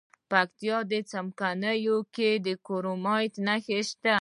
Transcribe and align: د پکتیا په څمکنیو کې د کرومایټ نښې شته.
د 0.03 0.03
پکتیا 0.31 0.77
په 0.91 0.99
څمکنیو 1.11 1.97
کې 2.15 2.29
د 2.45 2.47
کرومایټ 2.65 3.33
نښې 3.45 3.79
شته. 3.89 4.09